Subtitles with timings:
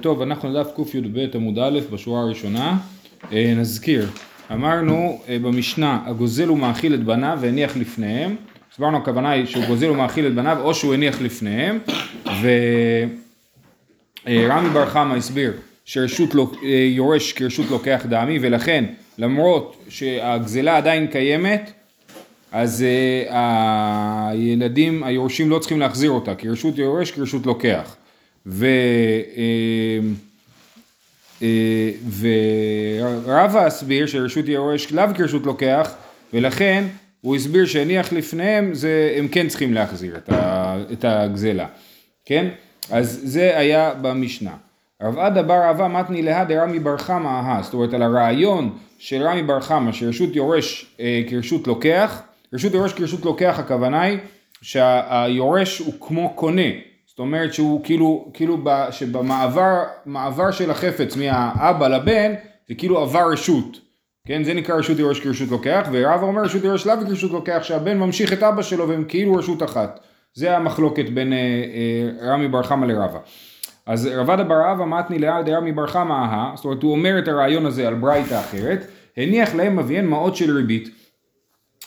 [0.00, 2.78] טוב, אנחנו דף קי"ב עמוד א' בשורה הראשונה.
[3.32, 4.08] אה, נזכיר,
[4.52, 8.36] אמרנו אה, במשנה, הגוזל ומאכיל את בניו והניח לפניהם.
[8.72, 11.78] הסברנו הכוונה היא שהוא גוזל ומאכיל את בניו או שהוא הניח לפניהם.
[14.24, 15.52] ורמי בר חמא הסביר
[15.84, 18.84] שרשות אה, יורש כרשות לוקח דמי ולכן
[19.18, 21.72] למרות שהגזלה עדיין קיימת
[22.52, 22.84] אז
[23.28, 27.96] הילדים, היורשים לא צריכים להחזיר אותה כי רשות יורש כרשות לוקח.
[28.46, 28.66] ו...
[31.42, 35.94] אה, ורבא הסביר שרשות יורש לאו כרשות לוקח
[36.32, 36.84] ולכן
[37.20, 40.30] הוא הסביר שהניח לפניהם זה הם כן צריכים להחזיר את,
[40.92, 41.66] את הגזלה,
[42.24, 42.48] כן?
[42.90, 44.50] אז זה היה במשנה.
[45.02, 49.22] רב עדה בר אהבה מתני להא דרמי בר חמא אהה, זאת אומרת על הרעיון של
[49.22, 54.18] רמי בר חמא שרשות יורש אה, כרשות לוקח, רשות יורש כרשות לוקח הכוונה היא
[54.62, 56.70] שהיורש הוא כמו קונה,
[57.16, 62.32] זאת אומרת שהוא כאילו, כאילו ב, שבמעבר מעבר של החפץ מהאבא לבן
[62.68, 63.80] זה כאילו עבר רשות,
[64.26, 67.98] כן זה נקרא רשות יורש כרשות לוקח ורב אומר רשות יורש לאו כרשות לוקח שהבן
[67.98, 70.00] ממשיך את אבא שלו והם כאילו רשות אחת.
[70.34, 73.18] זה המחלוקת בין אה, אה, רמי בר חמא לרבה.
[73.86, 77.28] אז רבדה בר אבא מתני לאל דרמי בר חמא אהה זאת אומרת הוא אומר את
[77.28, 78.86] הרעיון הזה על ברייתא אחרת
[79.16, 80.88] הניח להם אביהן מעות של ריבית.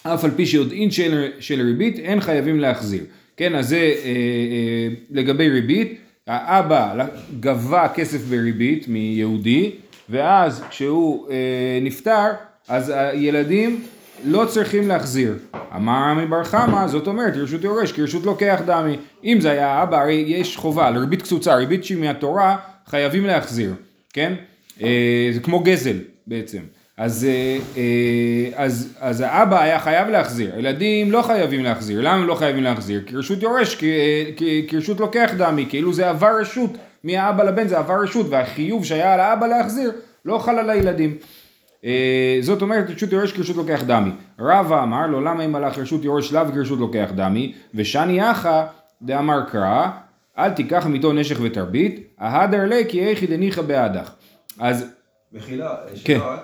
[0.03, 3.03] אף על פי שיודעין של, של ריבית אין חייבים להחזיר
[3.40, 7.06] כן, אז זה אה, אה, לגבי ריבית, האבא
[7.40, 9.72] גבה כסף בריבית מיהודי,
[10.09, 11.36] ואז כשהוא אה,
[11.82, 12.28] נפטר,
[12.67, 13.84] אז הילדים
[14.26, 15.38] לא צריכים להחזיר.
[15.76, 18.98] אמר רמי בר חמא, זאת אומרת, רשות יורש כרשות לוקח דמי.
[19.23, 23.73] אם זה היה האבא, הרי יש חובה, לריבית קצוצה, ריבית שהיא מהתורה, חייבים להחזיר,
[24.14, 24.34] כן?
[25.34, 26.62] זה כמו גזל בעצם.
[27.00, 32.28] אז, אה, אה, אז, אז האבא היה חייב להחזיר, הילדים לא חייבים להחזיר, למה הם
[32.28, 33.02] לא חייבים להחזיר?
[33.05, 33.92] כי רשות יורש, כי,
[34.36, 38.86] כי, כי רשות לוקח דמי, כאילו זה עבר רשות, מהאבא לבן זה עבר רשות, והחיוב
[38.86, 39.92] שהיה על האבא להחזיר
[40.25, 41.17] לא חל על הילדים.
[41.86, 44.11] אה, זאת אומרת רשות יורש כרשות לוקח דמי.
[44.39, 48.66] רבא אמר לו למה אם הלך רשות יורש לאו כרשות לוקח דמי, ושני אחא
[49.02, 49.87] דאמר קרא,
[50.37, 54.11] אל תיקח מיתו נשך ותרבית, ההדר ליה כי איכי דניחא בעדך.
[54.60, 54.86] אז...
[55.33, 56.20] מחילה, כן.
[56.20, 56.37] אה,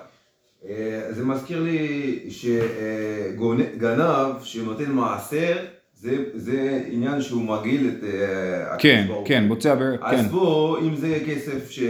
[1.10, 3.98] זה מזכיר לי שגנב
[4.42, 5.56] שנותן מעשר
[6.00, 9.80] זה, זה עניין שהוא מגעיל את אה, כן, כן, בוצע ב...
[10.02, 10.28] אז כן.
[10.28, 11.80] פה, אם זה כסף ש...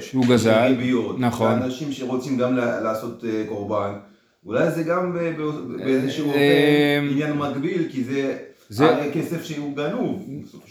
[0.00, 0.74] שהוא גזל,
[1.18, 1.52] נכון.
[1.52, 3.92] אנשים שרוצים גם לעשות אה, קורבן,
[4.46, 5.16] אולי זה גם
[5.76, 6.32] באיזשהו
[7.10, 8.36] עניין מקביל, כי זה,
[8.68, 9.10] זה...
[9.14, 10.28] כסף שהוא גנוב.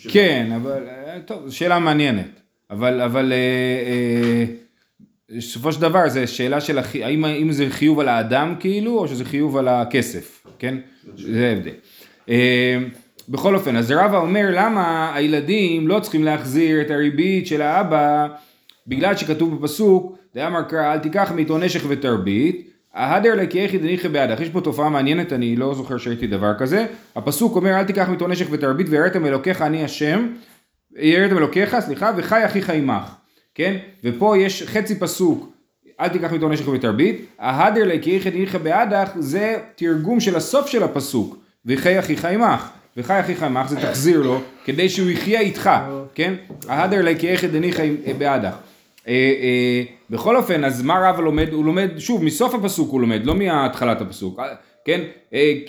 [0.09, 0.83] כן, אבל,
[1.25, 2.39] טוב, שאלה מעניינת.
[2.71, 3.33] אבל, אבל...
[3.33, 4.64] אה, אה,
[5.31, 9.25] בסופו של דבר זה שאלה של האם, האם זה חיוב על האדם כאילו או שזה
[9.25, 10.77] חיוב על הכסף, כן?
[11.17, 11.71] זה ההבדל.
[12.29, 12.77] אה,
[13.29, 18.27] בכל אופן, אז רבא אומר למה הילדים לא צריכים להחזיר את הריבית של האבא
[18.87, 24.39] בגלל שכתוב בפסוק, דאמר קרא אל תיקח מאיתו נשך ותרבית, ההדר לקי יחיד דניחא בעדך,
[24.39, 28.27] יש פה תופעה מעניינת, אני לא זוכר שהייתי דבר כזה, הפסוק אומר אל תיקח מאיתו
[28.27, 30.27] נשך ותרבית ויראתם אלוקיך אני השם,
[30.95, 33.15] יראתם אלוקיך, סליחה, וחי אחיך עמך.
[33.55, 33.77] כן?
[34.03, 35.49] ופה יש חצי פסוק,
[35.99, 40.83] אל תיקח מאיתו נשך ותרבית, ההדר לקי יחד איכה בעדך זה תרגום של הסוף של
[40.83, 42.69] הפסוק, וחי אחיך עמך.
[42.97, 45.69] וחי אחיך עמך זה תחזיר לו, כדי שהוא יחיה איתך,
[46.15, 46.33] כן?
[46.67, 47.83] ההדר לקי יחד דניחא
[48.17, 48.55] בעדך.
[49.07, 51.47] אה, אה, בכל אופן, אז מה רבא לומד?
[51.51, 54.39] הוא לומד, שוב, מסוף הפסוק הוא לומד, לא מהתחלת הפסוק,
[54.85, 55.01] כן?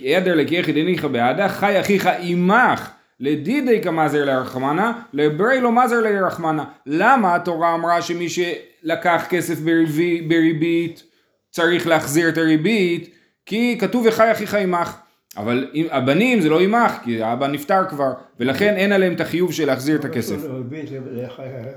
[0.04, 2.91] ההדר לקי יחד דניחא בעדך, חי אחיך עמך.
[3.21, 6.65] לדידי כמזר לרחמנה, לברי לא מזר לרחמנה.
[6.87, 11.03] למה התורה אמרה שמי שלקח כסף בריבי, בריבית
[11.50, 13.10] צריך להחזיר את הריבית?
[13.47, 14.97] כי כתוב וחי אחיך עמך.
[15.37, 19.66] אבל הבנים זה לא עמך, כי האבא נפטר כבר, ולכן אין עליהם את החיוב של
[19.66, 20.37] להחזיר את הכסף.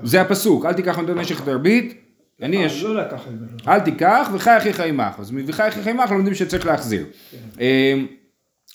[0.02, 1.94] זה הפסוק, אל תיקח נותן נשך את הריבית,
[2.42, 2.82] אני יש...
[2.82, 2.94] לא
[3.68, 5.14] אל תיקח וחי אחיך עמך.
[5.18, 7.06] אז וחי אחיך עמך לומדים שצריך להחזיר.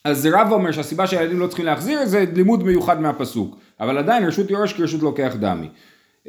[0.06, 4.50] אז רב אומר שהסיבה שהילדים לא צריכים להחזיר זה לימוד מיוחד מהפסוק, אבל עדיין רשות
[4.50, 5.70] יורש כרשות לוקח דמי.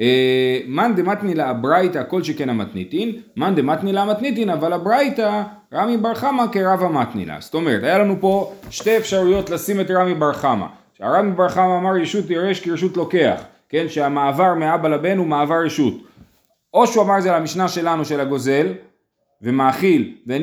[0.00, 5.42] אה, מאן דמתני לה הברייתא כל שכן המתניתין, מאן דמתני לה המתניתין, אבל הברייתא
[5.74, 7.36] רמי בר חמא כרב המתני לה.
[7.40, 10.66] זאת אומרת, היה לנו פה שתי אפשרויות לשים את רמי בר חמא.
[11.00, 15.94] הרמי בר חמא אמר רשות יורש כרשות לוקח, כן, שהמעבר מאבא לבן הוא מעבר רשות.
[16.74, 18.66] או שהוא אמר זה על המשנה שלנו של הגוזל,
[19.42, 20.36] ומאכיל אה,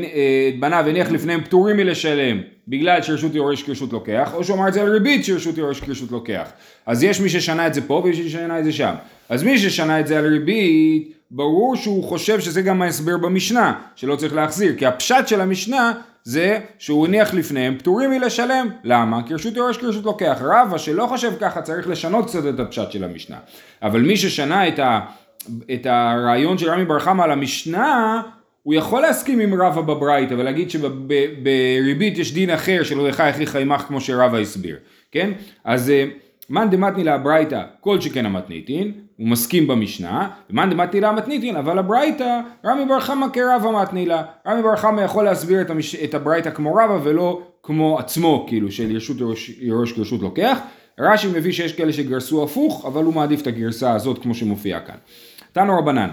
[0.49, 4.73] את בניו הניח לפניהם פטורים מלשלם בגלל שרשות יורש כרשות לוקח, או שהוא אמר את
[4.73, 6.49] זה על ריבית שרשות יורש כרשות לוקח.
[6.85, 8.93] אז יש מי ששנה את זה פה ויש מי ששנה את זה שם.
[9.29, 14.15] אז מי ששנה את זה על ריבית, ברור שהוא חושב שזה גם ההסבר במשנה, שלא
[14.15, 15.91] צריך להחזיר, כי הפשט של המשנה
[16.23, 18.69] זה שהוא הניח לפניהם פטורים מלשלם.
[18.83, 19.27] למה?
[19.27, 20.37] כי רשות יורש כרשות לוקח.
[20.41, 23.37] רבא שלא חושב ככה צריך לשנות קצת את הפשט של המשנה.
[23.81, 24.99] אבל מי ששנה את ה...
[25.73, 28.21] את הרעיון של רמי בר חמא על המשנה,
[28.63, 33.81] הוא יכול להסכים עם רבא בברייתא ולהגיד שבריבית יש דין אחר של הולכה הכריחה עמך
[33.81, 34.77] כמו שרבא הסביר,
[35.11, 35.31] כן?
[35.63, 36.05] אז אה,
[36.49, 41.79] מאן דמתני לה ברייתא כל שכן המתניתין, הוא מסכים במשנה, ומאן דמתני לה המתניתין, אבל
[41.79, 45.95] הברייתא רמי בר חמא כרבא מתני לה, רמי בר חמא יכול להסביר את, המש...
[45.95, 49.17] את הברייתא כמו רבא ולא כמו עצמו, כאילו של ירשות
[49.59, 50.59] ירוש כרשות לוקח,
[50.99, 54.95] רש"י מביא שיש כאלה שגרסו הפוך, אבל הוא מעדיף את הגרסה הזאת כמו שמופיע כאן.
[55.51, 56.09] תנו רבנן,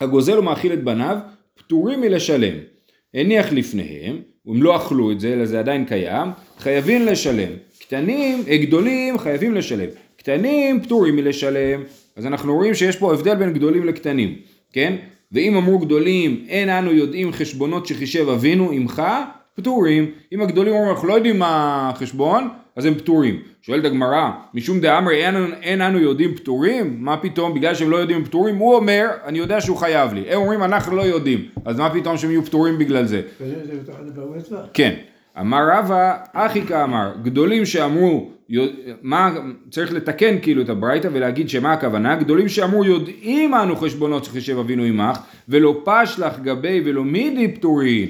[0.00, 1.18] הגוזל ומאכיל את בניו,
[1.66, 2.54] פטורים מלשלם.
[3.14, 4.18] הניח לפניהם,
[4.48, 6.28] אם לא אכלו את זה, אלא זה עדיין קיים,
[6.58, 7.52] חייבים לשלם.
[7.80, 9.88] קטנים, אה, גדולים חייבים לשלם.
[10.16, 11.82] קטנים פטורים מלשלם.
[12.16, 14.34] אז אנחנו רואים שיש פה הבדל בין גדולים לקטנים,
[14.72, 14.96] כן?
[15.32, 19.02] ואם אמרו גדולים, אין אנו יודעים חשבונות שחישב אבינו עמך,
[19.56, 20.10] פטורים.
[20.32, 23.40] אם הגדולים אומרים, אנחנו לא יודעים מה החשבון, אז הם פטורים.
[23.62, 26.96] שואלת הגמרא, משום דאמרי אין, אין אנו יודעים פטורים?
[26.98, 28.56] מה פתאום, בגלל שהם לא יודעים פטורים?
[28.56, 30.24] הוא אומר, אני יודע שהוא חייב לי.
[30.30, 31.44] הם אומרים, אנחנו לא יודעים.
[31.64, 33.22] אז מה פתאום שהם יהיו פטורים בגלל זה?
[34.74, 34.94] כן.
[35.40, 38.30] אמר רבא, אחי כאמר, גדולים שאמרו,
[39.02, 39.34] מה,
[39.70, 44.82] צריך לתקן כאילו את הברייתא ולהגיד שמה הכוונה, גדולים שאמרו יודעים אנו חשבונות שחישב אבינו
[44.82, 45.18] עמך,
[45.48, 48.08] ולא פשלח גבי ולא מידי פטורים.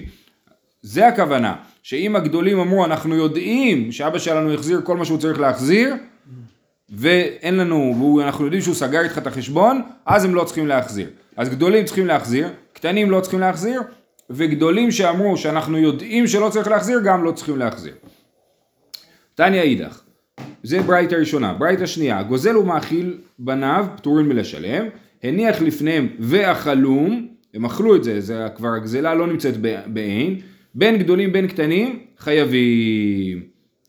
[0.87, 1.55] זה הכוונה.
[1.83, 5.95] שאם הגדולים אמרו אנחנו יודעים שאבא שלנו החזיר כל מה שהוא צריך להחזיר
[6.91, 11.09] ואין לנו, ואנחנו יודעים שהוא סגר איתך את החשבון, אז הם לא צריכים להחזיר.
[11.37, 13.81] אז גדולים צריכים להחזיר, קטנים לא צריכים להחזיר,
[14.31, 17.95] וגדולים שאמרו שאנחנו יודעים שלא צריך להחזיר, גם לא צריכים להחזיר.
[19.35, 20.01] תניא אידך,
[20.63, 21.53] זה ברייתא ראשונה.
[21.53, 24.87] ברייתא שנייה, גוזל ומאכיל בניו פטורים מלשלם,
[25.23, 29.57] הניח לפניהם ואכלום, הם אכלו את זה, זה כבר הגזלה לא נמצאת
[29.87, 30.41] בעין,
[30.79, 33.43] בין גדולים בין קטנים חייבים,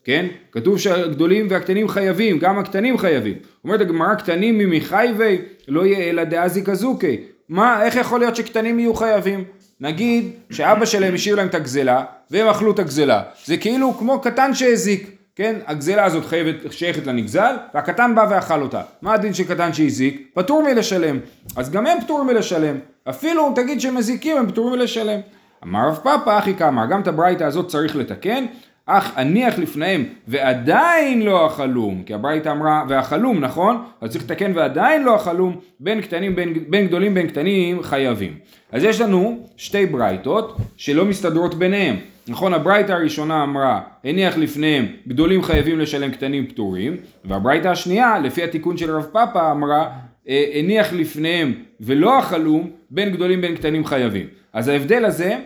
[0.04, 0.26] כן?
[0.52, 3.34] כתוב שהגדולים והקטנים חייבים, גם הקטנים חייבים.
[3.64, 5.38] אומרת הגמרא קטנים ממחייבי
[5.68, 7.18] לא יהיה אלא דאזיק אזוקי.
[7.50, 9.44] מה, איך יכול להיות שקטנים יהיו חייבים?
[9.82, 13.22] נגיד שאבא שלהם השאיר להם את הגזלה והם אכלו את הגזלה.
[13.46, 15.56] זה כאילו כמו קטן שהזיק, כן?
[15.66, 18.82] הגזלה הזאת חייבת, שייכת לנגזל והקטן בא ואכל אותה.
[19.02, 20.28] מה הדין של קטן שהזיק?
[20.34, 21.20] פטור מלשלם.
[21.56, 22.76] אז גם הם פטור מלשלם.
[23.10, 25.20] אפילו תגיד שהם מזיקים הם פטורים מלשלם.
[25.64, 28.46] אמר רב פאפא אחי כאמר, גם את הברייתא הזאת צריך לתקן,
[28.86, 33.84] אך הניח לפניהם ועדיין לא החלום, כי הברייתא אמרה והחלום נכון?
[34.02, 38.34] אז צריך לתקן ועדיין לא החלום, בין, קטנים, בין, בין גדולים בין קטנים חייבים.
[38.72, 41.96] אז יש לנו שתי ברייתות שלא מסתדרות ביניהם.
[42.28, 48.78] נכון, הברייתא הראשונה אמרה, הניח לפניהם, גדולים חייבים לשלם קטנים פטורים, והברייתא השנייה, לפי התיקון
[48.78, 49.90] של רב פאפא, אמרה,
[50.28, 54.28] הניח לפניהם ולא החלום, בין גדולים בין קטנים חייבים.
[54.54, 55.38] אז ההבדל הזה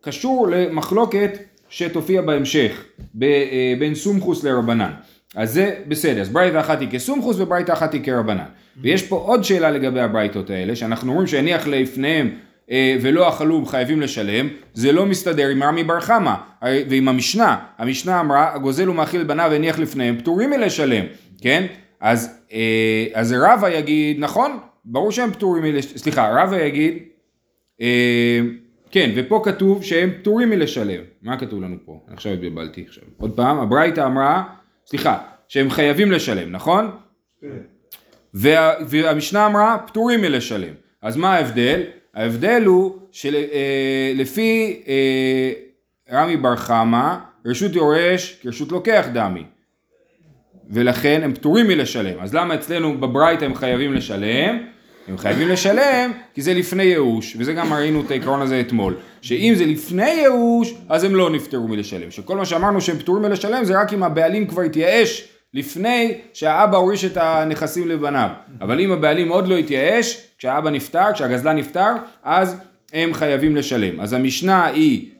[0.00, 1.38] קשור למחלוקת
[1.68, 2.84] שתופיע בהמשך
[3.22, 4.90] אה, בין סומכוס לרבנן.
[5.36, 8.44] אז זה בסדר, אז ברייתא אחת היא כסומכוס וברייתא אחת היא כרבנן.
[8.82, 12.30] ויש פה עוד שאלה לגבי הברייתות האלה, שאנחנו אומרים שהניח לפניהם
[12.70, 17.56] אה, ולא החלום חייבים לשלם, זה לא מסתדר עם רמי בר חמא ועם המשנה.
[17.78, 21.04] המשנה אמרה, הגוזל ומאכיל בניו הניח לפניהם, פטורים מלשלם,
[21.40, 21.66] כן?
[22.04, 26.98] אז, אה, אז רבא יגיד, נכון, ברור שהם פטורים מלשלם, סליחה, רבא יגיד,
[27.80, 28.40] אה,
[28.90, 31.00] כן, ופה כתוב שהם פטורים מלשלם.
[31.22, 32.00] מה כתוב לנו פה?
[32.06, 33.04] עכשיו התבלבלתי עכשיו.
[33.18, 34.44] עוד פעם, הברייתא אמרה,
[34.86, 35.18] סליחה,
[35.48, 36.90] שהם חייבים לשלם, נכון?
[37.40, 37.48] כן.
[38.34, 40.74] וה, והמשנה אמרה פטורים מלשלם.
[41.02, 41.82] אז מה ההבדל?
[42.14, 44.92] ההבדל הוא שלפי אה,
[46.12, 49.44] אה, רמי בר חמא, רשות יורש כרשות לוקח דמי.
[50.70, 52.20] ולכן הם פטורים מלשלם.
[52.20, 54.58] אז למה אצלנו בברייתא הם חייבים לשלם?
[55.08, 59.54] הם חייבים לשלם כי זה לפני ייאוש, וזה גם ראינו את העקרון הזה אתמול, שאם
[59.56, 63.80] זה לפני ייאוש, אז הם לא נפטרו מלשלם, שכל מה שאמרנו שהם פטורים מלשלם זה
[63.80, 68.28] רק אם הבעלים כבר התייאש לפני שהאבא הוריש את הנכסים לבניו,
[68.60, 71.92] אבל אם הבעלים עוד לא התייאש, כשהאבא נפטר, כשהגזלן נפטר,
[72.22, 72.56] אז
[72.92, 74.00] הם חייבים לשלם.
[74.00, 75.10] אז המשנה היא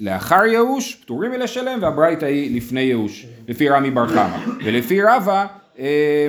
[0.00, 5.46] לאחר ייאוש, פטורים מלשלם, והברייתא היא לפני ייאוש, לפי רמי בר חמא, ולפי רבא
[5.78, 6.28] אה,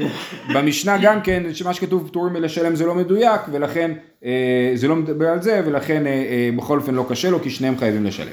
[0.53, 3.91] במשנה גם כן, שמה שכתוב פטורים מלשלם זה לא מדויק, ולכן
[4.25, 7.77] אה, זה לא מדבר על זה, ולכן אה, בכל אופן לא קשה לו, כי שניהם
[7.77, 8.31] חייבים לשלם.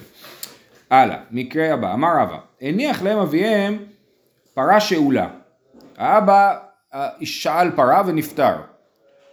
[0.90, 3.78] הלאה, מקרה הבא, אמר רבא, הניח להם אביהם
[4.54, 5.28] פרה שאולה.
[5.96, 6.54] האבא
[7.22, 8.54] שאל פרה ונפטר,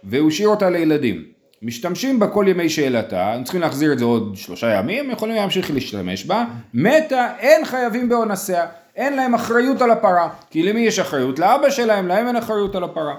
[0.04, 1.24] והוא השאיר אותה לילדים.
[1.62, 5.70] משתמשים בה כל ימי שאלתה, הם צריכים להחזיר את זה עוד שלושה ימים, יכולים להמשיך
[5.70, 8.66] להשתמש בה, מתה, אין חייבים באונסיה.
[8.96, 10.28] אין להם אחריות על הפרה.
[10.50, 11.38] כי למי יש אחריות?
[11.38, 13.14] לאבא שלהם, להם אין אחריות על הפרה.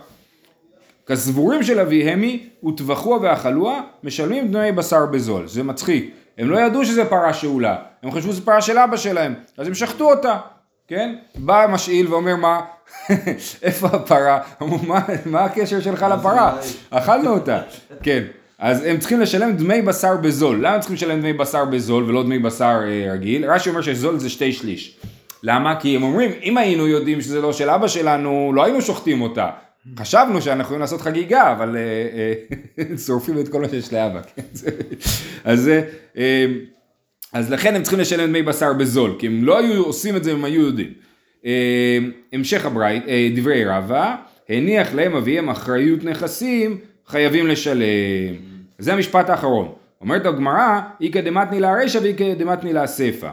[1.06, 5.48] כסבורים של אביהמי, וטבחוה ואכלוה, משלמים דמי בשר בזול.
[5.48, 6.12] זה מצחיק.
[6.38, 9.74] הם לא ידעו שזה פרה שאולה, הם חשבו שזה פרה של אבא שלהם, אז הם
[9.74, 10.38] שחטו אותה,
[10.92, 11.16] כן?
[11.36, 12.62] בא משאיל ואומר מה,
[13.64, 14.40] איפה הפרה?
[14.88, 16.58] מה, מה הקשר שלך לפרה?
[16.90, 17.62] אכלנו אותה,
[18.04, 18.24] כן.
[18.60, 20.58] אז הם צריכים לשלם דמי בשר בזול.
[20.58, 23.52] למה הם צריכים לשלם דמי בשר בזול ולא דמי בשר אה, רגיל?
[23.52, 25.00] רש"י אומר שזול זה שתי שליש.
[25.44, 25.80] למה?
[25.80, 29.50] כי הם אומרים, אם היינו יודעים שזה לא של אבא שלנו, לא היינו שוחטים אותה.
[30.00, 31.84] חשבנו שאנחנו יכולים לעשות חגיגה, אבל אה,
[32.80, 34.22] אה, שורפים את כל מה שיש לאבא.
[34.36, 34.42] כן?
[35.44, 35.72] אז,
[36.18, 36.46] אה,
[37.34, 40.32] אז לכן הם צריכים לשלם דמי בשר בזול, כי הם לא היו עושים את זה
[40.32, 40.94] אם הם היו יודעים.
[42.34, 43.04] המשך הברייט,
[43.36, 44.16] דברי רבא,
[44.50, 48.36] הניח להם אביהם אחריות נכסים, חייבים לשלם.
[48.80, 49.72] זה המשפט האחרון.
[50.02, 53.30] אומרת הגמרא, איכא דמתני לה רישא ואיכא דמתני לה סיפא.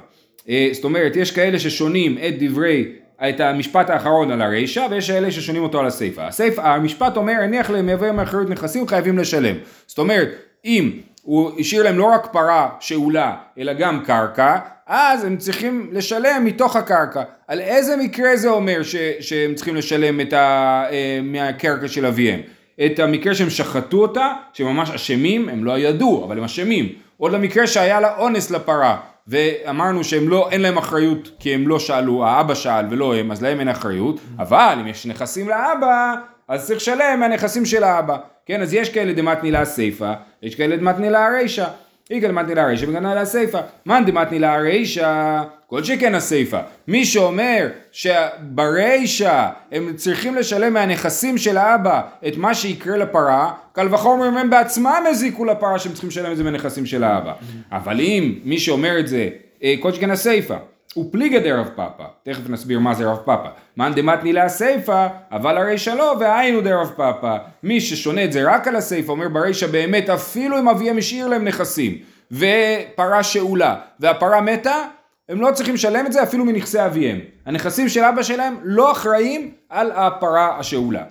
[0.72, 2.84] זאת אומרת, יש כאלה ששונים את דברי
[3.28, 6.20] את המשפט האחרון על הרישא ויש אלה ששונים אותו על הסיפא.
[6.20, 9.56] הסיפא, המשפט אומר הניח להם יבוא מאחריות נכסים חייבים לשלם.
[9.86, 10.28] זאת אומרת
[10.64, 10.90] אם
[11.28, 16.76] הוא השאיר להם לא רק פרה שאולה אלא גם קרקע אז הם צריכים לשלם מתוך
[16.76, 17.22] הקרקע.
[17.48, 22.40] על איזה מקרה זה אומר ש, שהם צריכים לשלם את ה, אה, מהקרקע של אביהם?
[22.86, 26.88] את המקרה שהם שחטו אותה, שהם ממש אשמים, הם לא ידעו, אבל הם אשמים.
[27.16, 31.78] עוד למקרה שהיה לה אונס לפרה, ואמרנו שהם לא, אין להם אחריות כי הם לא
[31.78, 36.14] שאלו, האבא שאל ולא הם, אז להם אין אחריות, אבל אם יש נכסים לאבא,
[36.48, 40.12] אז צריך לשלם מהנכסים של האבא, כן, אז יש כאלה דמתני לה סיפא,
[40.42, 41.66] יש כאלה דמתני לה רישא,
[42.10, 47.04] איגא דמתני לה רישא וגנא לה סיפא, מאן דמתני לה רישא, כל שכן הסיפא, מי
[47.04, 54.36] שאומר שברישא הם צריכים לשלם מהנכסים של האבא את מה שיקרה לפרה, קל וחומר אם
[54.36, 57.32] הם בעצמם הזיקו לפרה שהם צריכים לשלם את זה מהנכסים של האבא,
[57.72, 59.28] אבל אם מי שאומר את זה,
[59.62, 60.56] אה, כל שכן הסיפא
[61.00, 65.90] ופליגא דרב פאפא, תכף נסביר מה זה רב פאפא, מאן דמתני לה סיפא, אבל הרישא
[65.90, 70.58] לא, והיינו דרב פאפא, מי ששונה את זה רק על הסיפא, אומר ברישא באמת אפילו
[70.58, 71.98] אם אביהם השאיר להם נכסים,
[72.32, 74.84] ופרה שאולה, והפרה מתה,
[75.28, 77.18] הם לא צריכים לשלם את זה אפילו מנכסי אביהם.
[77.46, 81.02] הנכסים של אבא שלהם לא אחראים על הפרה השאולה.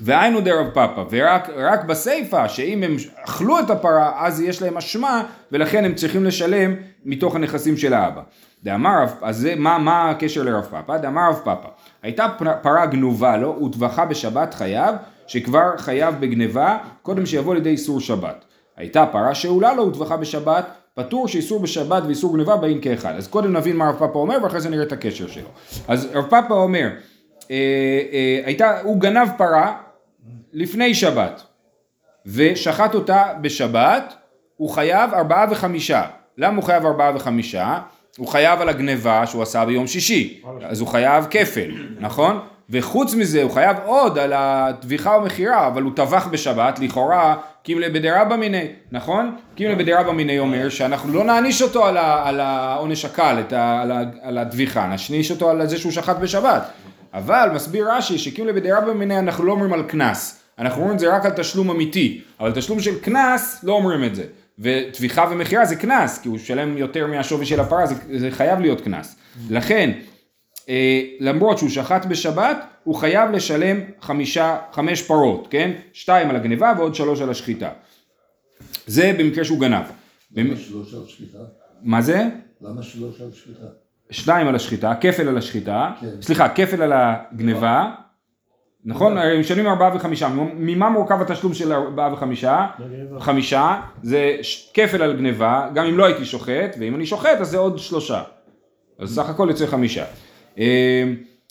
[0.00, 5.84] והיינו דרב פאפא, ורק בסיפא, שאם הם אכלו את הפרה, אז יש להם אשמה, ולכן
[5.84, 8.22] הם צריכים לשלם מתוך הנכסים של האבא.
[8.64, 10.96] דאמר רב, אז מה, מה הקשר לרב פאפא?
[10.96, 11.68] דאמר רב פאפא,
[12.02, 12.26] הייתה
[12.62, 14.94] פרה גנובה לו, וטבחה בשבת חייו,
[15.26, 18.44] שכבר חייב בגניבה, קודם שיבוא לידי איסור שבת.
[18.76, 23.14] הייתה פרה שאולה לו, וטבחה בשבת, פטור שאיסור בשבת ואיסור גניבה באים כאחד.
[23.16, 25.48] אז קודם נבין מה רב פאפא אומר, ואחרי זה נראה את הקשר שלו.
[25.88, 26.88] אז רב פאפא אומר,
[27.50, 27.56] אה,
[28.12, 29.76] אה, הייתה, הוא גנב פרה
[30.52, 31.42] לפני שבת,
[32.26, 34.14] ושחט אותה בשבת,
[34.56, 36.02] הוא חייב ארבעה וחמישה.
[36.38, 37.78] למה הוא חייב ארבעה וחמישה?
[38.20, 42.38] הוא חייב על הגניבה שהוא עשה ביום שישי, אז הוא חייב כפל, נכון?
[42.70, 48.36] וחוץ מזה הוא חייב עוד על הטביחה ומכירה, אבל הוא טבח בשבת, לכאורה קימלה בדרבא
[48.36, 49.36] מיני, נכון?
[49.54, 53.42] קימלה בדרבא מיני אומר שאנחנו לא נעניש אותו על, העונש הקל,
[54.22, 56.62] על, הטביחה, נעניש אותו על זה שהוא שחט בשבת.
[57.14, 61.16] אבל מסביר רש"י שקימלה בדרבא מיני אנחנו לא אומרים על קנס, אנחנו אומרים את זה
[61.16, 64.24] רק על תשלום אמיתי, אבל תשלום של קנס לא אומרים את זה.
[64.60, 68.80] וטביחה ומכירה זה קנס, כי הוא שלם יותר מהשווי של הפרה, זה, זה חייב להיות
[68.80, 69.16] קנס.
[69.50, 69.90] לכן,
[70.68, 75.70] אה, למרות שהוא שחט בשבת, הוא חייב לשלם חמישה, חמש פרות, כן?
[75.92, 77.70] שתיים על הגניבה ועוד שלוש על השחיטה.
[78.86, 79.84] זה במקרה שהוא גנב.
[80.36, 81.38] למה שלוש על שחיטה?
[81.82, 82.24] מה זה?
[82.60, 83.66] למה שלוש על שחיטה?
[84.10, 86.22] שניים על השחיטה, כפל על השחיטה, כן.
[86.22, 87.90] סליחה, כפל על הגניבה,
[88.84, 89.18] נכון?
[89.18, 92.66] הרי הם משלמים ארבעה וחמישה, ממה מורכב התשלום של ארבעה וחמישה?
[93.18, 94.36] חמישה, זה
[94.74, 98.22] כפל על גניבה, גם אם לא הייתי שוחט, ואם אני שוחט אז זה עוד שלושה.
[98.98, 100.04] אז סך הכל יוצא חמישה.
[100.58, 100.64] אמ,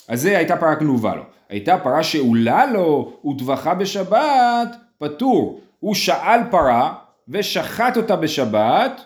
[0.08, 1.24] אז זה הייתה פרה גנובה לו.
[1.50, 5.62] הייתה פרה שאולה לו, וטבחה בשבת, פטור.
[5.80, 6.94] הוא שאל פרה
[7.30, 9.02] ושחט אותה בשבת,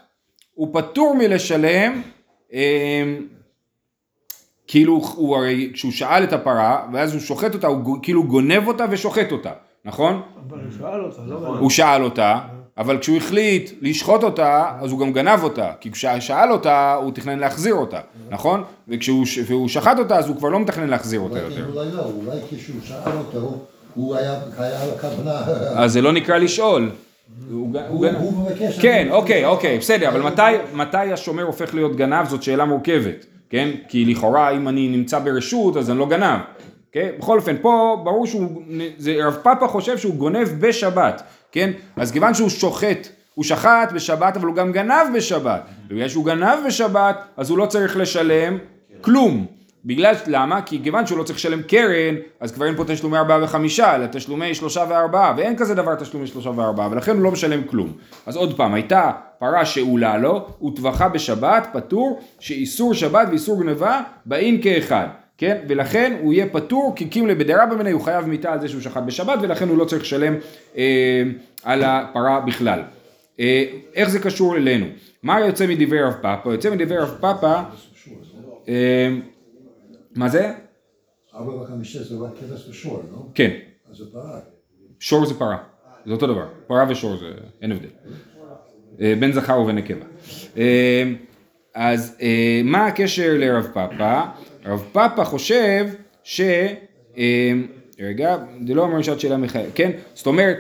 [0.53, 2.01] הוא פטור מלשלם
[2.53, 2.59] אמ,
[4.67, 8.85] כאילו הוא הרי, כשהוא שאל את הפרה, ואז הוא שוחט אותה, הוא כאילו גונב אותה
[8.89, 9.51] ושוחט אותה,
[9.85, 10.21] נכון?
[10.49, 11.57] אבל הוא שאל אותה, לא נכון.
[11.57, 12.39] הוא שאל אותה,
[12.77, 17.11] אבל כשהוא החליט לשחוט אותה, אז הוא גם גנב אותה, כי כשהוא שאל אותה, הוא
[17.11, 18.63] תכנן להחזיר אותה, נכון?
[18.87, 21.65] וכשהוא שחט אותה, אז הוא כבר לא מתכנן להחזיר אותה יותר.
[21.73, 23.57] אולי לא, אולי כשהוא שאל אותו,
[23.95, 24.39] הוא היה
[24.95, 25.41] הכוונה...
[25.75, 26.89] אז זה לא נקרא לשאול.
[27.51, 28.79] הוא מבקש...
[28.79, 30.21] כן, אוקיי, אוקיי, בסדר, אבל
[30.73, 33.25] מתי השומר הופך להיות גנב זאת שאלה מורכבת.
[33.53, 33.69] כן?
[33.87, 36.39] כי לכאורה אם אני נמצא ברשות אז אני לא גנב.
[36.91, 37.09] כן?
[37.17, 38.61] בכל אופן, פה ברור שהוא,
[38.97, 41.71] זה, רב פאפה חושב שהוא גונב בשבת, כן?
[41.95, 45.61] אז כיוון שהוא שוחט, הוא שחט בשבת אבל הוא גם גנב בשבת.
[45.87, 48.57] בגלל שהוא גנב בשבת אז הוא לא צריך לשלם
[49.01, 49.45] כלום.
[49.85, 50.61] בגלל, למה?
[50.61, 54.05] כי כיוון שהוא לא צריך לשלם קרן, אז כבר אין פה תשלומי ארבעה וחמישה, אלא
[54.11, 57.93] תשלומי שלושה וארבעה, ואין כזה דבר תשלומי שלושה וארבעה, ולכן הוא לא משלם כלום.
[58.25, 64.61] אז עוד פעם, הייתה פרה שעולה לו, וטבחה בשבת, פטור, שאיסור שבת ואיסור גניבה באים
[64.61, 65.07] כאחד.
[65.37, 65.57] כן?
[65.67, 69.03] ולכן הוא יהיה פטור כי קימלה בדרבא מיניה, הוא חייב מיתה על זה שהוא שחט
[69.03, 70.35] בשבת, ולכן הוא לא צריך לשלם
[70.77, 71.23] אה,
[71.63, 72.81] על הפרה בכלל.
[73.39, 73.63] אה,
[73.95, 74.85] איך זה קשור אלינו?
[75.23, 76.49] מה יוצא מדברי רב פאפא?
[76.49, 77.61] יוצא מדברי רב פאפא,
[78.69, 79.09] אה,
[80.15, 80.53] מה זה?
[81.35, 83.25] ארבע וחמישה זה רק כבש ושור, לא?
[83.35, 83.51] כן,
[83.91, 84.39] אז זה פרה.
[84.99, 85.57] שור זה פרה,
[86.05, 87.87] זה אותו דבר, פרה ושור זה, אין הבדל.
[89.01, 90.05] אה, בן זכר ובן נקבה.
[90.57, 91.03] אה,
[91.75, 94.25] אז אה, מה הקשר לרב פאפא?
[94.65, 95.87] רב פאפא חושב
[96.23, 96.41] ש...
[97.99, 99.91] רגע, זה לא אומר שעת שאלה מחייבת, כן?
[100.13, 100.57] זאת אומרת,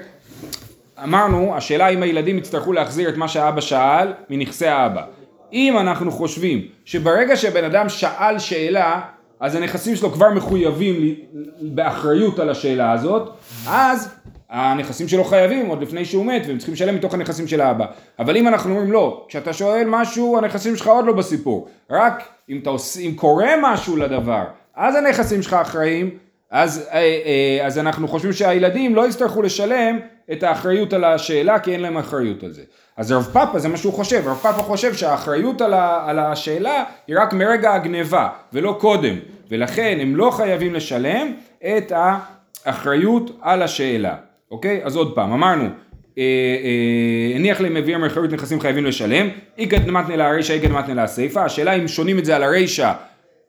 [1.03, 5.05] אמרנו, השאלה אם הילדים יצטרכו להחזיר את מה שהאבא שאל מנכסי האבא.
[5.53, 9.01] אם אנחנו חושבים שברגע שבן אדם שאל שאלה,
[9.43, 11.15] אז הנכסים שלו כבר מחויבים
[11.61, 13.29] באחריות על השאלה הזאת,
[13.67, 14.15] אז
[14.49, 17.85] הנכסים שלו חייבים עוד לפני שהוא מת והם צריכים לשלם מתוך הנכסים של האבא.
[18.19, 22.61] אבל אם אנחנו אומרים לא, כשאתה שואל משהו הנכסים שלך עוד לא בסיפור, רק אם,
[22.65, 24.43] עוש, אם קורה משהו לדבר,
[24.75, 26.09] אז הנכסים שלך אחראים,
[26.51, 29.99] אז, אה, אה, אז אנחנו חושבים שהילדים לא יצטרכו לשלם
[30.31, 32.61] את האחריות על השאלה כי אין להם אחריות על זה.
[32.97, 36.83] אז רב פאפה זה מה שהוא חושב, רב פאפה חושב שהאחריות על, ה, על השאלה
[37.07, 39.15] היא רק מרגע הגניבה ולא קודם,
[39.53, 41.33] ולכן הם לא חייבים לשלם
[41.77, 44.15] את האחריות על השאלה,
[44.51, 44.81] אוקיי?
[44.83, 45.69] אז עוד פעם, אמרנו, אה,
[46.17, 51.73] אה, הניח להם מביא מאחריות נכסים חייבים לשלם, איגד מתנה להרישא, איגד מתנה להסיפא, השאלה
[51.73, 52.93] אם שונים את זה על הרישא אה,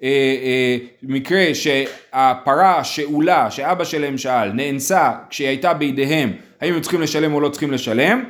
[0.03, 7.35] אה, מקרה שהפרה שאולה, שאבא שלהם שאל, נאנסה כשהיא הייתה בידיהם, האם הם צריכים לשלם
[7.35, 8.25] או לא צריכים לשלם?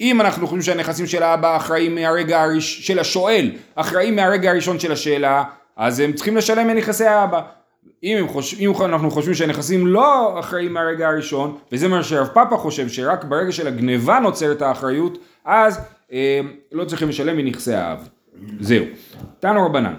[0.00, 4.92] אם אנחנו חושבים שהנכסים של האבא אחראים מהרגע הראשון, של השואל, אחראים מהרגע הראשון של
[4.92, 5.44] השאלה,
[5.78, 7.42] אז הם צריכים לשלם מנכסי האבא.
[8.02, 8.60] אם, חוש...
[8.60, 13.52] אם אנחנו חושבים שהנכסים לא אחראים מהרגע הראשון, וזה מה שרב פאפה חושב, שרק ברגע
[13.52, 15.80] של הגניבה נוצרת האחריות, אז
[16.12, 16.40] אה,
[16.72, 18.08] לא צריכים לשלם מנכסי האב.
[18.60, 18.84] זהו.
[19.40, 19.94] תנו רבנן.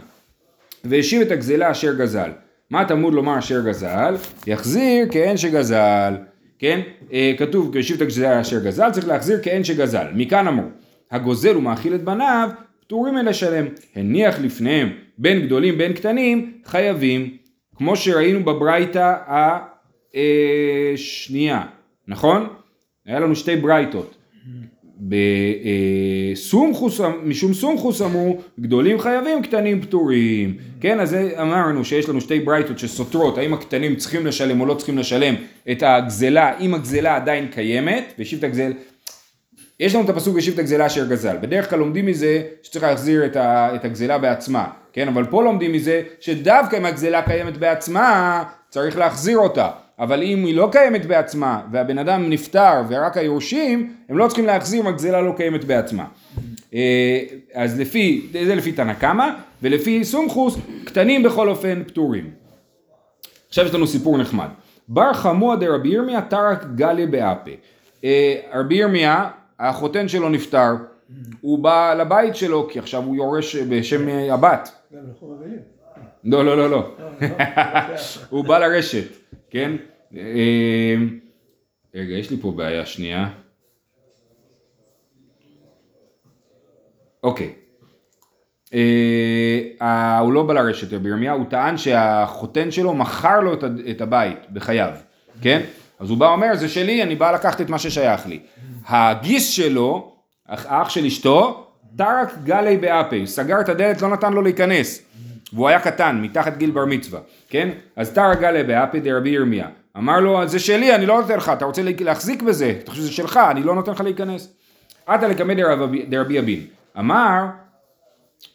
[0.84, 2.32] והשיב את הגזלה אשר גזל.
[2.70, 4.16] מה תלמוד לומר אשר גזל?
[4.48, 6.14] יחזיר כאין שגזל.
[6.60, 6.80] כן?
[7.14, 10.08] אה, כתוב והשיב את הגזלה אשר גזל, צריך להחזיר כאין שגזל.
[10.14, 10.68] מכאן אמרו,
[11.12, 12.50] הגוזל ומאכיל את בניו,
[12.80, 13.66] פטורים מלשלם.
[13.96, 17.30] הניח לפניהם בין גדולים בין קטנים, חייבים.
[17.76, 19.16] כמו שראינו בברייתא
[20.94, 21.62] השנייה,
[22.08, 22.48] נכון?
[23.06, 24.16] היה לנו שתי ברייתות.
[26.36, 30.58] בסומכוס, משום סומכוס אמרו, גדולים חייבים, קטנים פטורים.
[30.82, 34.98] כן, אז אמרנו שיש לנו שתי ברייתות שסותרות, האם הקטנים צריכים לשלם או לא צריכים
[34.98, 35.36] לשלם
[35.72, 38.74] את הגזלה, אם הגזלה עדיין קיימת, והשיב את הגזל,
[39.80, 41.38] יש לנו את הפסוק והשיב את הגזלה אשר גזל.
[41.42, 45.08] בדרך כלל לומדים מזה שצריך להחזיר את, ה, את הגזלה בעצמה, כן?
[45.08, 49.70] אבל פה לומדים מזה שדווקא אם הגזלה קיימת בעצמה, צריך להחזיר אותה.
[50.00, 54.82] אבל אם היא לא קיימת בעצמה, והבן אדם נפטר ורק היורשים, הם לא צריכים להחזיר
[54.82, 56.06] אם הגזלה לא קיימת בעצמה.
[56.74, 57.20] אה,
[57.54, 59.28] אז לפי, זה לפי תנא קמא,
[59.62, 62.30] ולפי סומכוס, קטנים בכל אופן פטורים.
[63.50, 64.48] עכשיו יש לנו סיפור נחמד.
[64.88, 67.52] בר חמוע דרבי ירמיה טרק גלי באפה.
[68.04, 69.30] אה, רבי ירמיה,
[69.60, 70.76] החותן שלו נפטר,
[71.42, 74.70] הוא בא לבית שלו, כי עכשיו הוא יורש בשם אה, הבת.
[76.24, 76.96] לא, לא, לא, לא.
[78.30, 79.08] הוא בא לרשת,
[79.50, 79.72] כן?
[80.18, 80.96] אה,
[81.96, 83.30] רגע, יש לי פה בעיה שנייה.
[87.24, 87.54] אוקיי.
[88.74, 93.54] אה, הוא לא בא לרשת, רבי ירמיה, הוא טען שהחותן שלו מכר לו
[93.92, 94.94] את הבית בחייו,
[95.42, 95.62] כן?
[96.00, 98.40] אז הוא בא ואומר, זה שלי, אני בא לקחת את מה ששייך לי.
[98.88, 100.12] הגיס שלו,
[100.48, 102.78] אח- האח של אשתו, טרק גלי
[103.20, 105.02] הוא סגר את הדלת, לא נתן לו להיכנס.
[105.54, 107.70] והוא היה קטן, מתחת גיל בר מצווה, כן?
[107.96, 109.68] אז טרק גלי באפה דרבי ירמיה.
[109.98, 113.12] אמר לו, זה שלי, אני לא נותן לך, אתה רוצה להחזיק בזה, אתה חושב שזה
[113.12, 114.54] שלך, אני לא נותן לך להיכנס.
[115.08, 115.54] עתה לקמא
[116.10, 116.60] דרבי אבין.
[117.00, 117.44] אמר,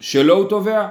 [0.01, 0.89] שלא הוא תובע.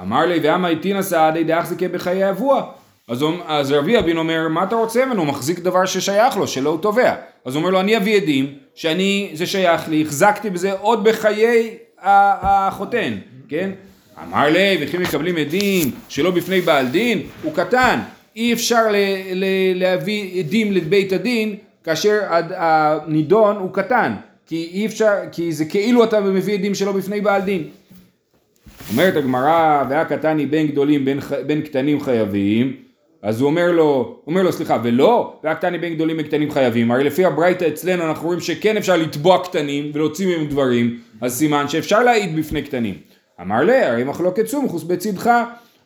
[0.00, 2.72] אמר לי, ואמה איתינא סעדי דאחזיקי בחיי אבוה.
[3.10, 5.20] אז, אז רבי אבין אומר, מה אתה רוצה ממנו?
[5.20, 7.14] הוא מחזיק דבר ששייך לו, שלא הוא תובע.
[7.44, 11.74] אז הוא אומר לו, אני אביא עדים, שאני, זה שייך לי, החזקתי בזה עוד בחיי
[12.02, 13.14] החותן,
[13.48, 13.70] כן?
[14.22, 17.98] אמר לי, וכי מקבלים עדים שלא בפני בעל דין, הוא קטן,
[18.36, 18.96] אי אפשר ל-
[19.34, 19.44] ל-
[19.80, 22.18] להביא עדים לבית הדין כאשר
[22.56, 24.12] הנידון הוא קטן,
[24.46, 27.64] כי אי אפשר, כי זה כאילו אתה מביא עדים שלא בפני בעל דין.
[28.90, 32.89] אומרת הגמרא, והקטני בין גדולים בין, בין קטנים חייבים,
[33.22, 37.04] אז הוא אומר לו, אומר לו סליחה, ולא, והקטני בין גדולים בין קטנים חייבים, הרי
[37.04, 42.02] לפי הברייתא אצלנו אנחנו רואים שכן אפשר לתבוע קטנים ולהוציא מהם דברים, אז סימן שאפשר
[42.02, 42.94] להעיד בפני קטנים.
[43.40, 45.30] אמר לה, הרי מחלוקת סומכוס בצדך,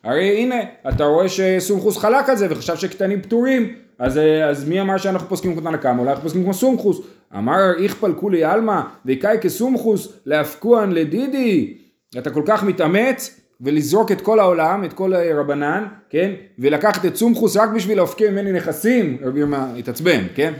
[0.03, 0.55] הרי הנה,
[0.89, 4.19] אתה רואה שסומכוס חלק על זה וחשב שקטנים פטורים, אז,
[4.49, 5.97] אז מי אמר שאנחנו פוסקים כמו תנא?
[5.99, 7.01] אולי אנחנו פוסקים כמו סומכוס.
[7.37, 11.77] אמר איכפל כולי עלמא וקאי כסומכוס להפקוען לדידי.
[12.17, 16.31] אתה כל כך מתאמץ ולזרוק את כל העולם, את כל רבנן, כן?
[16.59, 20.53] ולקחת את סומכוס רק בשביל להפקיע ממני נכסים, רבי ירמיה התעצבן, כן?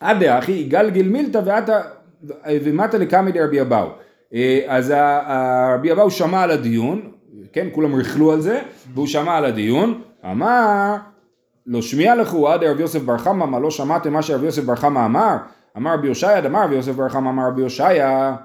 [0.00, 1.80] עדה אחי יגלגל מילתא ועתה
[2.46, 3.88] ומטה לקמא דרבי אבאו.
[4.34, 4.94] אה, אז
[5.74, 7.02] רבי אבאו שמע על הדיון,
[7.52, 8.60] כן, כולם ריכלו על זה,
[8.94, 10.96] והוא שמע על הדיון, אמר,
[11.66, 14.76] לא שמיע לכו עד רבי יוסף בר חמא, מה לא שמעתם מה שרבי יוסף בר
[14.76, 15.36] חמא אמר?
[15.76, 18.36] אמר רבי יושעיה, דמר רבי יוסף בר חמא אמר רבי יושעיה,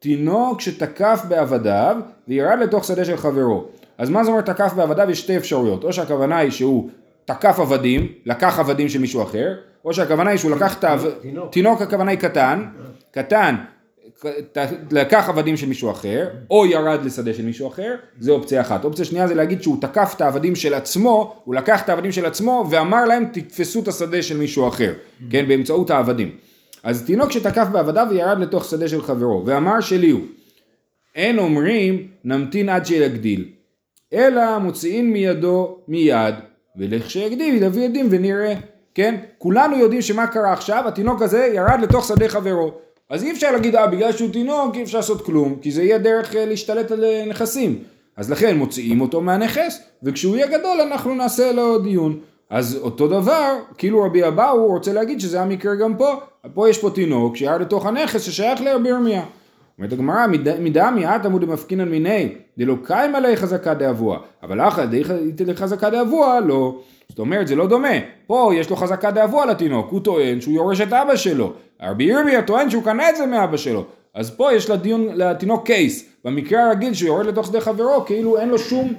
[0.00, 1.96] תינוק שתקף בעבדיו
[2.28, 3.64] וירד לתוך שדה של חברו.
[3.98, 5.10] אז מה זה אומר תקף בעבדיו?
[5.10, 6.88] יש שתי אפשרויות, או שהכוונה היא שהוא
[7.24, 9.54] תקף עבדים, לקח עבדים של מישהו אחר,
[9.84, 11.10] או שהכוונה היא שהוא לקח את העבד,
[11.50, 12.64] תינוק הכוונה היא קטן,
[13.10, 13.56] קטן,
[14.90, 18.84] לקח עבדים של מישהו אחר, או ירד לשדה של מישהו אחר, זה אופציה אחת.
[18.84, 22.26] אופציה שנייה זה להגיד שהוא תקף את העבדים של עצמו, הוא לקח את העבדים של
[22.26, 24.92] עצמו ואמר להם תתפסו את השדה של מישהו אחר,
[25.30, 26.30] כן, באמצעות העבדים.
[26.86, 30.20] אז תינוק שתקף בעבדיו וירד לתוך שדה של חברו, ואמר שלי הוא,
[31.14, 33.44] אין אומרים נמתין עד שיגדיל,
[34.12, 36.34] אלא מוציאין מידו מיד,
[36.76, 38.54] ולכשיגדיל יביא עדים ונראה.
[38.94, 39.14] כן?
[39.38, 42.72] כולנו יודעים שמה קרה עכשיו, התינוק הזה ירד לתוך שדה חברו.
[43.10, 45.98] אז אי אפשר להגיד, אה, בגלל שהוא תינוק אי אפשר לעשות כלום, כי זה יהיה
[45.98, 47.78] דרך אה, להשתלט על אה, נכסים.
[48.16, 52.18] אז לכן מוציאים אותו מהנכס, וכשהוא יהיה גדול אנחנו נעשה לו דיון.
[52.50, 56.14] אז אותו דבר, כאילו רבי אבאו רוצה להגיד שזה המקרה גם פה,
[56.54, 59.22] פה יש פה תינוק שירד לתוך הנכס ששייך לרבי ירמיה.
[59.78, 60.26] אומרת הגמרא,
[60.60, 66.40] מדמי את עמוד מפקינן מיני, דלא קיים עלי חזקה דאבוה, אבל אחא דאיתא חזקה דאבוה,
[66.40, 66.78] לא.
[67.08, 67.88] זאת אומרת, זה לא דומה.
[68.26, 71.52] פה יש לו חזקה דאבוה לתינוק, הוא טוען שהוא יורש את אבא שלו.
[71.82, 73.84] רבי ירמיה טוען שהוא קנה את זה מאבא שלו.
[74.14, 76.04] אז פה יש לדיון, לתינוק קייס.
[76.24, 78.94] במקרה הרגיל שהוא יורד לתוך שדה חברו, כאילו אין לו שום...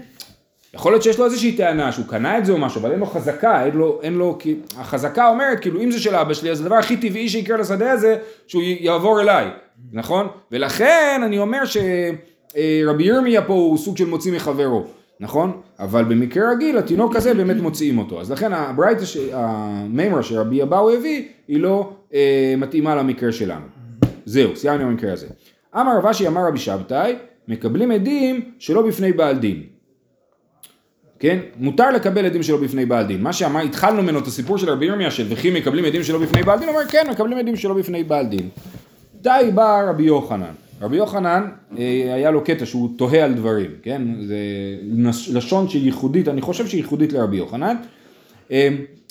[0.78, 3.06] יכול להיות שיש לו איזושהי טענה שהוא קנה את זה או משהו, אבל אין לו
[3.06, 6.62] חזקה, אין לו, אין לו, כי החזקה אומרת, כאילו אם זה של אבא שלי, אז
[6.62, 9.48] הדבר הכי טבעי שיקרה לשדה הזה, שהוא יעבור אליי,
[9.92, 10.28] נכון?
[10.52, 14.84] ולכן אני אומר שרבי ירמיה פה הוא סוג של מוציא מחברו.
[15.20, 15.62] נכון?
[15.80, 18.22] אבל במקרה רגיל התינוק הזה באמת מוציאים אותו.
[18.22, 23.66] אז לכן הברייתא, המימרה שרבי אבאו הביא, היא לא אה, מתאימה למקרה שלנו.
[24.26, 25.28] זהו, סיימנו במקרה הזה.
[25.76, 27.16] אמר רב אשי אמר רבי שבתאי,
[27.48, 29.77] מקבלים עדים שלא בפני בעל דין.
[31.20, 31.40] כן?
[31.58, 33.22] מותר לקבל עדים שלא בפני בעל דין.
[33.22, 36.44] מה שאמר, התחלנו ממנו את הסיפור של רבי ירמיה של וכי מקבלים עדים שלא בפני
[36.44, 38.50] בעל דין, הוא אומר כן, מקבלים עדים שלא בפני בעל דין.
[39.22, 40.52] די בא רבי יוחנן.
[40.82, 41.44] רבי יוחנן
[41.78, 44.02] אה, היה לו קטע שהוא תוהה על דברים, כן?
[44.28, 44.38] זה
[45.34, 47.76] לשון שהיא ייחודית, אני חושב שהיא ייחודית לרבי יוחנן.
[48.52, 48.70] אה,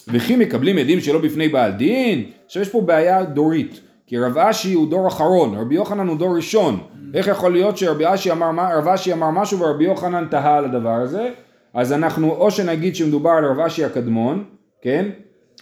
[0.08, 2.24] וכי מקבלים עדים שלא בפני בעל דין?
[2.46, 6.36] עכשיו יש פה בעיה דורית, כי רב אשי הוא דור אחרון, רבי יוחנן הוא דור
[6.36, 6.78] ראשון.
[7.14, 11.30] איך יכול להיות שרבי אשי אמר, אשי אמר משהו ורבי יוחנן תהה על הדבר הזה?
[11.76, 14.44] אז אנחנו או שנגיד שמדובר על רב אשי הקדמון,
[14.82, 15.08] כן?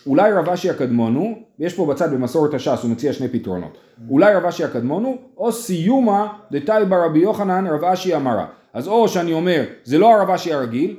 [0.06, 3.78] אולי רב אשי הקדמון הוא, יש פה בצד במסורת הש"ס, הוא מציע שני פתרונות.
[4.10, 8.46] אולי רב אשי הקדמון הוא, או סיומה דתאי ברבי יוחנן רב אשי אמרה.
[8.72, 10.96] אז או שאני אומר, זה לא הרב אשי הרגיל,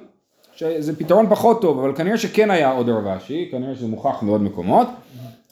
[0.55, 4.41] שזה פתרון פחות טוב, אבל כנראה שכן היה עוד רב אשי, כנראה שזה מוכח מעוד
[4.41, 4.87] מקומות.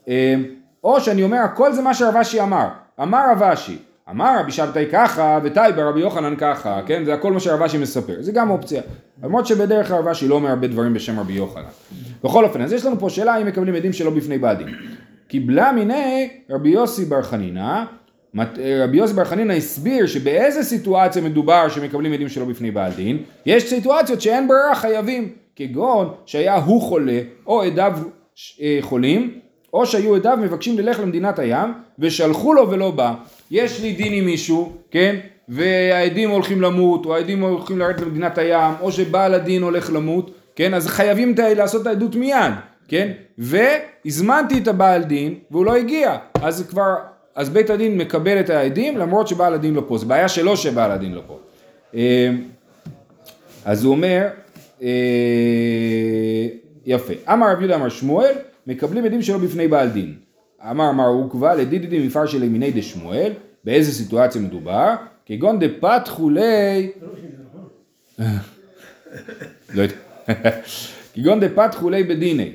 [0.08, 0.36] אה,
[0.84, 2.68] או שאני אומר, הכל זה מה שרב אשי אמר.
[3.02, 3.78] אמר רב אשי,
[4.10, 7.06] אמר רבי שבתאי ככה, ותאי ברבי יוחנן ככה, כן?
[7.06, 8.16] זה הכל מה שרב אשי מספר.
[8.20, 8.82] זה גם אופציה.
[9.24, 11.64] למרות שבדרך כלל רב אשי לא אומר הרבה דברים בשם רבי יוחנן.
[12.24, 14.68] בכל אופן, אז יש לנו פה שאלה אם מקבלים עדים שלא בפני בעל דין.
[15.28, 17.84] קיבלה מיני רבי יוסי בר חנינא,
[18.84, 23.70] רבי יוסי בר חנינא הסביר שבאיזה סיטואציה מדובר שמקבלים עדים שלא בפני בעל דין, יש
[23.70, 27.94] סיטואציות שאין ברירה חייבים, כגון שהיה הוא חולה או עדיו
[28.62, 29.40] אה, חולים,
[29.74, 33.14] או שהיו עדיו מבקשים ללך למדינת הים ושלחו לו ולא בא.
[33.52, 35.16] יש לי דין עם מישהו, כן?
[35.50, 40.74] והעדים הולכים למות, או העדים הולכים לרדת למדינת הים, או שבעל הדין הולך למות, כן?
[40.74, 42.54] אז חייבים לעשות את העדות מיד,
[42.88, 43.12] כן?
[43.38, 46.96] והזמנתי את הבעל דין והוא לא הגיע, אז כבר,
[47.36, 50.92] אז בית הדין מקבל את העדים למרות שבעל הדין לא פה, זו בעיה שלו שבעל
[50.92, 51.40] הדין לא פה.
[51.96, 52.30] אה,
[53.66, 54.28] אז הוא אומר,
[54.82, 54.88] אה,
[56.86, 58.34] יפה, אמר רב יהודה אמר שמואל,
[58.68, 60.16] מקבלים עדים שלא בפני בעל דין.
[60.72, 64.96] אמר מר עוקבא לדידידי מפר של ימיני דשמואל, באיזה סיטואציה מדובר?
[65.26, 66.92] כגון דפתחו לי...
[69.74, 69.96] לא יודע.
[71.14, 72.52] כגון דפתחו לי בדיני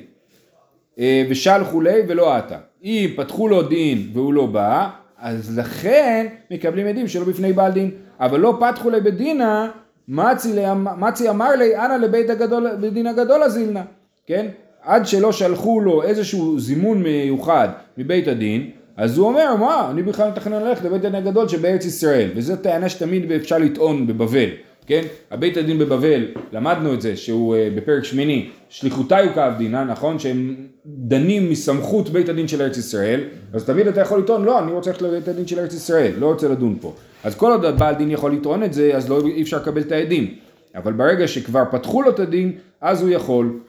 [0.99, 2.57] אה, ושלחו לי ולא עתה.
[2.83, 7.91] אם פתחו לו דין והוא לא בא, אז לכן מקבלים עדים שלא בפני בעל דין.
[8.19, 9.71] אבל לא פתחו לי בדינה,
[10.07, 13.83] מצי אמר לי, אנא לבית הגדול, בדין הגדול הזילנה.
[14.25, 14.47] כן?
[14.83, 20.29] עד שלא שלחו לו איזשהו זימון מיוחד מבית הדין, אז הוא אומר, מה, אני בכלל
[20.29, 24.49] מתכנן ללכת לבית הדין הגדול שבארץ ישראל, וזו טענה שתמיד אפשר לטעון בבבל,
[24.87, 25.01] כן?
[25.31, 30.19] הבית הדין בבבל, למדנו את זה, שהוא אה, בפרק שמיני, שליחותיי הוא כעבדינא, נכון?
[30.19, 33.21] שהם דנים מסמכות בית הדין של ארץ ישראל,
[33.53, 36.27] אז תמיד אתה יכול לטעון, לא, אני רוצה ללכת לבית הדין של ארץ ישראל, לא
[36.27, 36.93] רוצה לדון פה.
[37.23, 39.91] אז כל עוד הבעל דין יכול לטעון את זה, אז לא, אי אפשר לקבל את
[39.91, 40.33] העדים.
[40.75, 43.59] אבל ברגע שכבר פתחו לו את הדין, אז הוא יכול.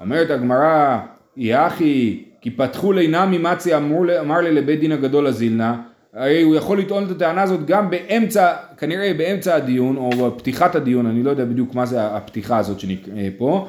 [0.00, 0.98] אומרת הגמרא,
[1.36, 3.76] יחי, כי פתחו לינה ממצי
[4.20, 5.82] אמר לי לבית דין הגדול הזילנה,
[6.14, 11.06] הרי הוא יכול לטעון את הטענה הזאת גם באמצע, כנראה באמצע הדיון או בפתיחת הדיון,
[11.06, 13.68] אני לא יודע בדיוק מה זה הפתיחה הזאת שנקרא פה.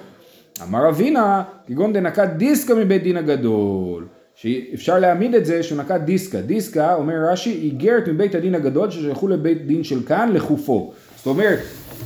[0.63, 4.07] אמר אבינה, כגון דנקת דיסקה מבית דין הגדול.
[4.35, 6.41] שאפשר להעמיד את זה שהוא נקט דיסקה.
[6.41, 10.93] דיסקה, אומר רש"י, איגרת מבית הדין הגדול ששלחו לבית דין של כאן לחופו.
[11.15, 11.59] זאת אומרת,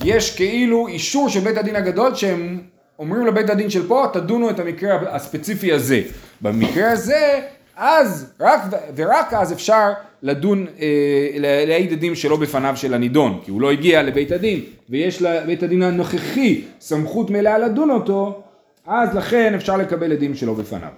[0.04, 2.60] יש כאילו אישור של בית הדין הגדול שהם
[3.00, 6.02] אומרים לבית הדין של פה, תדונו את המקרה הספציפי הזה.
[6.42, 7.40] במקרה הזה,
[7.78, 8.62] אז, רק
[8.96, 14.04] ורק אז אפשר לדון, אה, להעיד עדים שלא בפניו של הנידון, כי הוא לא הגיע
[14.04, 18.42] לבית הדין, ויש לבית הדין הנוכחי סמכות מלאה לדון אותו,
[18.88, 20.90] אז לכן אפשר לקבל עדים שלא בפניו.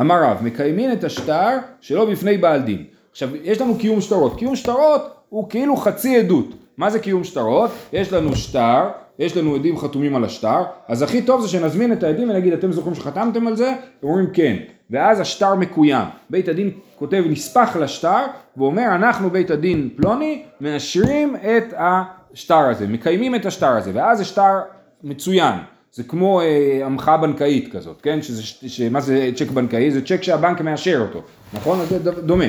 [0.00, 2.84] אמר רב, מקיימים את השטר שלא בפני בעל דין.
[3.10, 4.38] עכשיו, יש לנו קיום שטרות.
[4.38, 6.48] קיום שטרות הוא כאילו חצי עדות.
[6.76, 7.70] מה זה קיום שטרות?
[7.92, 12.02] יש לנו שטר, יש לנו עדים חתומים על השטר, אז הכי טוב זה שנזמין את
[12.02, 13.68] העדים ונגיד, אתם זוכרים שחתמתם על זה?
[13.68, 14.56] הם אומרים כן.
[14.90, 16.06] ואז השטר מקוים.
[16.30, 18.26] בית הדין כותב נספח לשטר,
[18.56, 24.60] ואומר, אנחנו בית הדין פלוני, מאשרים את השטר הזה, מקיימים את השטר הזה, ואז השטר
[25.04, 25.54] מצוין.
[25.92, 28.22] זה כמו אה, בנקאית כזאת, כן?
[28.22, 29.90] שזה, שמה זה צ'ק בנקאי?
[29.90, 31.80] זה צ'ק שהבנק מאשר אותו, נכון?
[31.80, 32.44] אז זה דומה.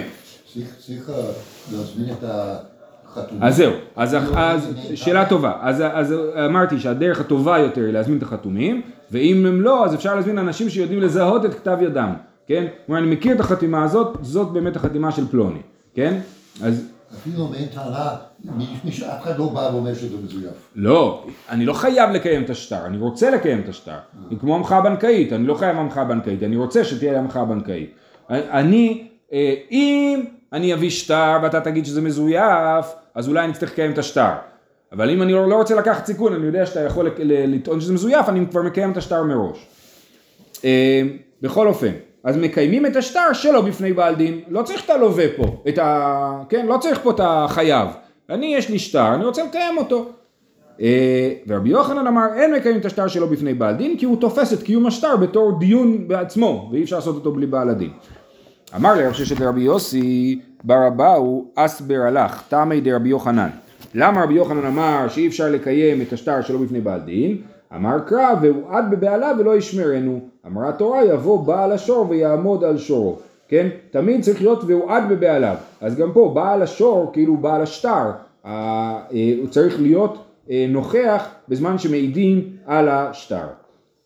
[0.80, 1.12] צריך
[1.72, 2.24] להזמין את
[3.18, 3.44] החתומים.
[3.44, 5.54] אז זהו, אז, אז שאלה טובה.
[5.62, 10.16] אז, אז אמרתי שהדרך הטובה יותר היא להזמין את החתומים, ואם הם לא, אז אפשר
[10.16, 12.14] להזמין אנשים שיודעים לזהות את כתב ידם,
[12.48, 12.66] כן?
[12.86, 15.60] כלומר, אני מכיר את החתימה הזאת, זאת באמת החתימה של פלוני,
[15.94, 16.20] כן?
[16.64, 18.16] אז אפילו אין טענה,
[18.90, 20.72] אף אחד לא בא ואומר שזה מזויף.
[20.76, 23.98] לא, אני לא חייב לקיים את השטר, אני רוצה לקיים את השטר.
[24.30, 27.94] היא כמו המחאה בנקאית, אני לא חייב המחאה בנקאית, אני רוצה שתהיה המחאה בנקאית.
[28.30, 33.92] אני, אה, אם אני אביא שטר ואתה תגיד שזה מזויף, אז אולי אני צריך לקיים
[33.92, 34.32] את השטר.
[34.92, 38.46] אבל אם אני לא רוצה לקחת סיכון, אני יודע שאתה יכול לטעון שזה מזויף, אני
[38.50, 39.68] כבר מקיים את השטר מראש.
[40.66, 41.02] אה,
[41.42, 41.92] בכל אופן,
[42.24, 46.44] אז מקיימים את השטר שלו בפני בעל דין, לא צריך את הלווה פה, את ה...
[46.50, 47.88] כן, לא צריך פה את החייב.
[48.30, 50.10] אני יש לי שטר, אני רוצה לקיים אותו.
[50.82, 54.54] אה, ורבי יוחנן אמר, אין מקיימים את השטר שלו בפני בעל דין, כי הוא תופס
[54.54, 57.90] את קיום השטר בתור דיון בעצמו, ואי אפשר לעשות אותו בלי בעל הדין.
[58.76, 63.50] אמר לי רב ששת לרבי יוסי, בר אבאו אסבר הלך, תמי דרבי יוחנן.
[63.94, 67.38] למה רבי יוחנן אמר שאי אפשר לקיים את השטר שלו בפני בעל דין?
[67.76, 70.20] אמר קרא והועד בבעלה ולא ישמרנו.
[70.48, 73.18] אמרה התורה יבוא בעל השור ויעמוד על שורו.
[73.48, 73.68] כן?
[73.92, 75.56] תמיד צריך להיות והועד בבעליו.
[75.82, 78.12] אז גם פה בעל השור, כאילו בעל השטר,
[78.46, 79.00] אה,
[79.40, 80.18] הוא צריך להיות
[80.50, 83.48] אה, נוכח בזמן שמעידים על השטר.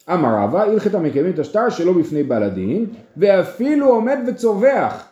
[0.10, 2.86] אמר רבא, הלכת מקיימים את השטר שלא בפני בעל הדין,
[3.18, 5.04] ואפילו עומד וצווח.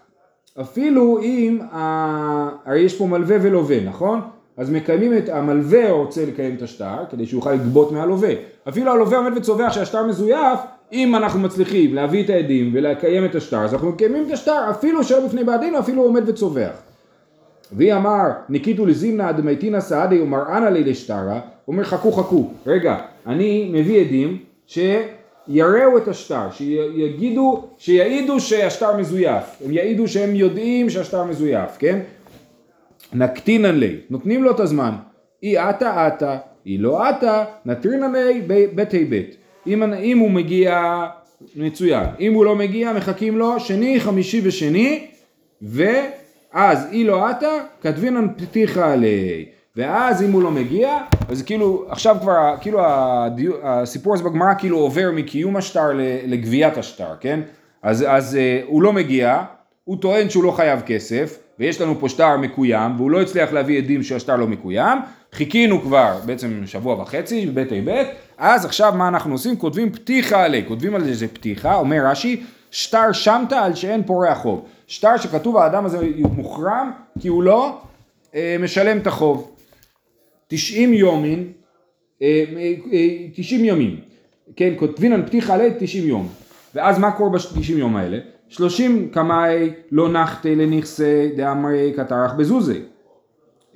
[0.62, 4.22] אפילו אם, הרי יש פה מלווה ולווה, נכון?
[4.58, 8.30] אז מקיימים את המלווה רוצה לקיים את השטר, כדי שהוא יוכל לגבות מהלווה.
[8.70, 10.60] אפילו הלווה עומד וצובח שהשטר מזויף,
[10.92, 15.04] אם אנחנו מצליחים להביא את העדים ולקיים את השטר, אז אנחנו מקיימים את השטר אפילו
[15.04, 16.72] שלא בפני בעדינו, אפילו עומד וצובח.
[17.72, 22.98] והיא אמר, ניקיתו לזימנה דמייתינא סעדי ומראנה לי לשטרה, אומר חכו חכו, רגע,
[23.28, 24.38] אני מביא עדים
[24.70, 32.00] שיראו את השטר, שיגידו, שיעידו שהשטר מזויף, הם יעידו שהם יודעים שהשטר מזויף, כן?
[33.14, 34.92] נקטינן לי, נותנים לו את הזמן,
[35.44, 38.42] אי עתה עתה, אי לא עתה, נטרינן לי
[38.76, 39.36] ביתי בית.
[39.68, 41.04] אם, אם הוא מגיע,
[41.56, 42.06] מצוין.
[42.20, 45.08] אם הוא לא מגיע, מחכים לו שני, חמישי ושני,
[45.62, 47.52] ואז אי לא עתה,
[47.82, 49.46] כתבינן פתיחה עלי.
[49.80, 50.98] ואז אם הוא לא מגיע,
[51.30, 55.90] אז כאילו, עכשיו כבר, כאילו הדיו, הסיפור הזה בגמרא כאילו עובר מקיום השטר
[56.28, 57.40] לגביית השטר, כן?
[57.84, 59.44] אז, אז אה, הוא לא מגיע,
[59.84, 63.78] הוא טוען שהוא לא חייב כסף, ויש לנו פה שטר מקוים, והוא לא הצליח להביא
[63.78, 65.00] עדים שהשטר לא מקוים,
[65.34, 69.58] חיכינו כבר בעצם שבוע וחצי בבית בית, אז עכשיו מה אנחנו עושים?
[69.58, 74.66] כותבים פתיחה עלי, כותבים על זה פתיחה, אומר רש"י, שטר שמת על שאין פורע חוב.
[74.88, 77.78] שטר שכתוב האדם הזה מוחרם כי הוא לא
[78.36, 79.52] אה, משלם את החוב.
[80.50, 81.52] 90 יומין,
[82.22, 82.44] אה,
[82.94, 84.00] אה, 90 ימים,
[84.56, 86.28] כן, כותבים על פתיחה עלי 90 יום.
[86.76, 88.18] ואז מה קורה ב-90 יום האלה?
[88.48, 92.80] שלושים קמאי לא נחתי לנכסי דאמרי קטרח בזוזי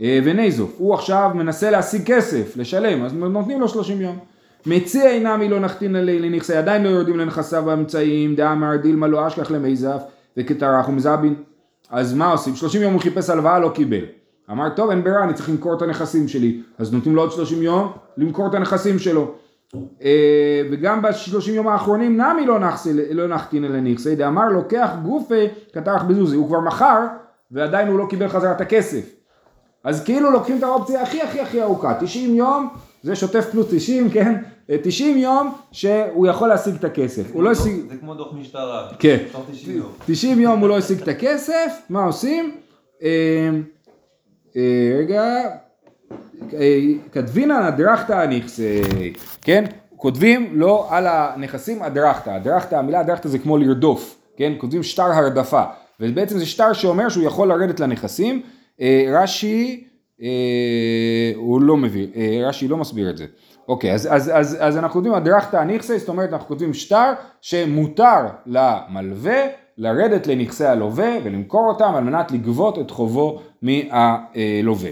[0.01, 0.75] אה, ונזוף.
[0.77, 4.17] הוא עכשיו מנסה להשיג כסף, לשלם, אז נותנים לו שלושים יום.
[4.65, 9.51] מציע אינמי לא נחתין עלי לנכסי, עדיין לא יורדים לנכסיו באמצעים, דאמר דילמה לא אשכח
[9.51, 10.01] למיזף
[10.37, 11.35] וקטרח ומזבין.
[11.89, 12.55] אז מה עושים?
[12.55, 14.05] שלושים יום הוא חיפש הלוואה, לא קיבל.
[14.51, 17.61] אמר טוב אין ברירה אני צריך למכור את הנכסים שלי אז נותנים לו עוד 30
[17.61, 19.31] יום למכור את הנכסים שלו
[20.03, 25.47] אה, וגם בשלושים יום האחרונים נמי לא, נחסי, לא נחתין אלא נכסי דאמר לוקח גופי
[25.73, 26.99] קטרח בזוזי הוא כבר מכר
[27.51, 29.15] ועדיין הוא לא קיבל חזרה את הכסף
[29.83, 32.69] אז כאילו לוקחים את האופציה הכי הכי הכי ארוכה 90 יום
[33.03, 34.41] זה שוטף פלוס 90 כן
[34.83, 38.87] 90 יום שהוא יכול להשיג את הכסף הוא לא השיג זה כמו דוח משטרה.
[38.99, 39.17] כן.
[39.31, 39.91] תוך 90 יום.
[40.05, 42.55] 90 יום הוא לא השיג את הכסף, מה עושים?
[44.57, 45.23] אה, רגע,
[46.53, 46.79] אה,
[47.11, 48.81] כתבינן אדרכתא הנכסי,
[49.41, 49.65] כן?
[49.97, 54.53] כותבים לו על הנכסים אדרכתא, אדרכתא, המילה אדרכתא זה כמו לרדוף, כן?
[54.57, 55.63] כותבים שטר הרדפה,
[55.99, 58.41] ובעצם זה שטר שאומר שהוא יכול לרדת לנכסים,
[58.81, 59.87] אה, רש"י,
[61.35, 62.07] הוא לא מביא,
[62.45, 63.25] רש"י לא מסביר את זה.
[63.67, 68.19] אוקיי, אז, אז, אז, אז אנחנו כותבים אדרכתא הנכסי, זאת אומרת אנחנו כותבים שטר שמותר
[68.45, 69.41] למלווה
[69.77, 74.89] לרדת לנכסי הלווה ולמכור אותם על מנת לגבות את חובו מהלווה.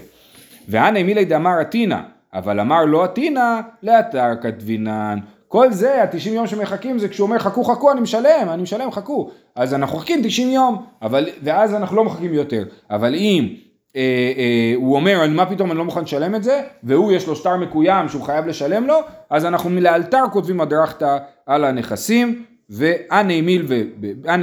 [0.68, 1.98] והנה מילי דאמר אתינא,
[2.34, 5.18] אבל אמר לא אתינא לאתר כתבינן.
[5.48, 9.30] כל זה, ה-90 יום שמחכים זה כשהוא אומר חכו חכו אני משלם, אני משלם חכו.
[9.56, 12.64] אז אנחנו מחכים 90 יום, אבל, ואז אנחנו לא מחכים יותר.
[12.90, 13.48] אבל אם
[13.96, 14.00] אה,
[14.36, 17.56] אה, הוא אומר מה פתאום אני לא מוכן לשלם את זה, והוא יש לו שטר
[17.56, 23.40] מקוים שהוא חייב לשלם לו, אז אנחנו לאלתר כותבים הדרכתא על הנכסים, ואני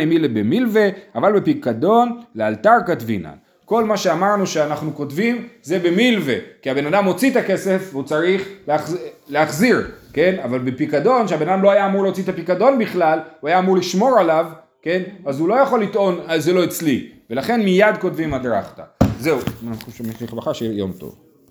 [0.06, 3.36] מילה במילווה, אבל בפיקדון לאלתר כתבינן.
[3.66, 8.50] כל מה שאמרנו שאנחנו כותבים זה במילווה, כי הבן אדם הוציא את הכסף והוא צריך
[8.68, 8.98] להחז...
[9.30, 10.36] להחזיר, כן?
[10.44, 14.20] אבל בפיקדון, שהבן אדם לא היה אמור להוציא את הפיקדון בכלל, הוא היה אמור לשמור
[14.20, 14.46] עליו,
[14.82, 15.02] כן?
[15.26, 18.84] אז הוא לא יכול לטעון, "אה, זה לא אצלי, ולכן מיד כותבים הדרכתא.
[19.20, 21.29] זהו, אנחנו שומעים לך שיהיה יום טוב.